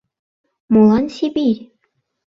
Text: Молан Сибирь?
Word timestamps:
Молан 0.73 1.05
Сибирь? 1.15 1.61